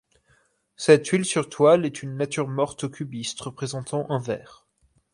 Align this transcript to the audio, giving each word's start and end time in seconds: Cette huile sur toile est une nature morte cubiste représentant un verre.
Cette 0.77 1.05
huile 1.09 1.25
sur 1.25 1.47
toile 1.47 1.85
est 1.85 2.01
une 2.01 2.17
nature 2.17 2.47
morte 2.47 2.89
cubiste 2.89 3.39
représentant 3.41 4.09
un 4.09 4.17
verre. 4.17 4.65